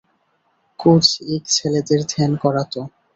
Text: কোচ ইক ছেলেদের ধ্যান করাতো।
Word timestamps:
কোচ 0.79 1.07
ইক 1.33 1.43
ছেলেদের 1.55 2.01
ধ্যান 2.11 2.31
করাতো। 2.43 2.79